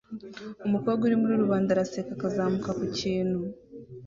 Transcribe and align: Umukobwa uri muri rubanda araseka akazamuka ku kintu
Umukobwa 0.67 1.01
uri 1.07 1.15
muri 1.21 1.33
rubanda 1.41 1.69
araseka 1.71 2.11
akazamuka 2.13 2.69
ku 2.77 2.85
kintu 2.97 3.39